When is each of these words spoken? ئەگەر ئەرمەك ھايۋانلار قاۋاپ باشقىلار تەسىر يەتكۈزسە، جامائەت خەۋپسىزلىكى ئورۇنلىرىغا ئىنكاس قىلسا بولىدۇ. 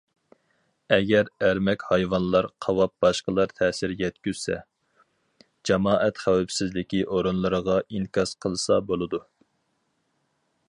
ئەگەر 0.95 1.27
ئەرمەك 1.47 1.83
ھايۋانلار 1.89 2.47
قاۋاپ 2.65 2.93
باشقىلار 3.05 3.51
تەسىر 3.59 3.93
يەتكۈزسە، 3.99 4.57
جامائەت 5.71 6.21
خەۋپسىزلىكى 6.23 7.03
ئورۇنلىرىغا 7.11 7.79
ئىنكاس 7.83 8.33
قىلسا 8.47 8.79
بولىدۇ. 8.93 9.21